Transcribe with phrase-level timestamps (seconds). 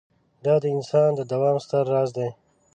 [0.45, 2.29] دا د انسان د دوام ستر راز دی.